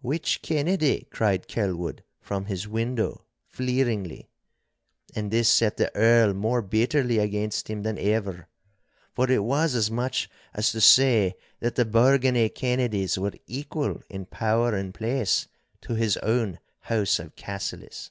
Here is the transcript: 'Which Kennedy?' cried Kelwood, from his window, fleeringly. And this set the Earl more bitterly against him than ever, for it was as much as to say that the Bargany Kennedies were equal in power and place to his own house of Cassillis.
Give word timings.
'Which 0.00 0.42
Kennedy?' 0.42 1.06
cried 1.12 1.46
Kelwood, 1.46 2.02
from 2.20 2.46
his 2.46 2.66
window, 2.66 3.24
fleeringly. 3.46 4.28
And 5.14 5.30
this 5.30 5.48
set 5.48 5.76
the 5.76 5.94
Earl 5.94 6.34
more 6.34 6.60
bitterly 6.60 7.18
against 7.18 7.70
him 7.70 7.84
than 7.84 7.96
ever, 7.96 8.48
for 9.12 9.30
it 9.30 9.44
was 9.44 9.76
as 9.76 9.88
much 9.88 10.28
as 10.52 10.72
to 10.72 10.80
say 10.80 11.36
that 11.60 11.76
the 11.76 11.84
Bargany 11.84 12.52
Kennedies 12.52 13.16
were 13.16 13.34
equal 13.46 14.02
in 14.10 14.26
power 14.26 14.74
and 14.74 14.92
place 14.92 15.46
to 15.82 15.94
his 15.94 16.16
own 16.16 16.58
house 16.80 17.20
of 17.20 17.36
Cassillis. 17.36 18.10